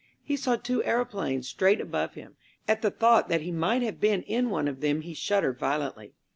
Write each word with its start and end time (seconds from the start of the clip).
He 0.23 0.35
saw 0.35 0.55
two 0.55 0.83
aeroplanes 0.83 1.47
straight 1.47 1.79
above 1.79 2.15
him. 2.15 2.35
At 2.67 2.81
the 2.81 2.89
thought 2.89 3.29
that 3.29 3.41
he 3.41 3.51
might 3.51 3.83
have 3.83 3.99
been 3.99 4.23
in 4.23 4.49
one 4.49 4.67
of 4.67 4.81
them 4.81 5.01
he 5.01 5.13
shuddered 5.13 5.59
violently. 5.59 6.15